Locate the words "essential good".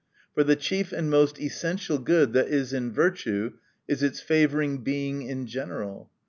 1.39-2.33